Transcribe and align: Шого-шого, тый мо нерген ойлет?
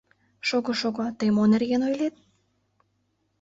Шого-шого, 0.47 1.05
тый 1.17 1.29
мо 1.35 1.43
нерген 1.51 1.81
ойлет? 1.87 2.15